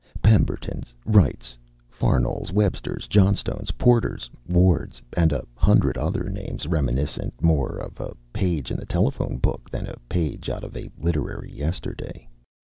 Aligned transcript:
Pembertons, 0.23 0.95
Wrights, 1.05 1.55
Farnols, 1.87 2.51
Websters, 2.51 3.05
Johnstones, 3.07 3.69
Porters, 3.77 4.31
Wards 4.49 4.99
and 5.15 5.31
a 5.31 5.45
hundred 5.55 5.95
other 5.95 6.23
names 6.23 6.65
reminiscent 6.65 7.39
more 7.39 7.77
of 7.77 7.99
a 8.01 8.15
page 8.33 8.71
in 8.71 8.77
the 8.77 8.87
telephone 8.87 9.37
book 9.37 9.69
than 9.69 9.85
a 9.85 9.99
page 10.09 10.49
out 10.49 10.63
of 10.63 10.75
a 10.75 10.89
literary 10.97 11.51
yesterday. 11.51 12.27